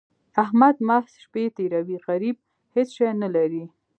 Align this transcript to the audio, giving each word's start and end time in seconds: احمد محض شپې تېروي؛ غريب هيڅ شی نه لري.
احمد 0.43 0.75
محض 0.89 1.13
شپې 1.23 1.43
تېروي؛ 1.57 1.97
غريب 2.07 2.35
هيڅ 2.73 2.89
شی 2.95 3.09
نه 3.21 3.29
لري. 3.35 3.63